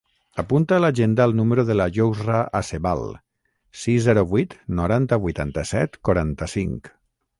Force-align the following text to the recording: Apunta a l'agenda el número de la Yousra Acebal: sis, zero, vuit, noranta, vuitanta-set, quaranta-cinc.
Apunta 0.43 0.77
a 0.77 0.81
l'agenda 0.83 1.25
el 1.29 1.35
número 1.39 1.65
de 1.67 1.75
la 1.75 1.85
Yousra 1.97 2.39
Acebal: 2.61 3.03
sis, 3.83 4.01
zero, 4.07 4.25
vuit, 4.35 4.57
noranta, 4.81 5.21
vuitanta-set, 5.27 6.01
quaranta-cinc. 6.11 6.91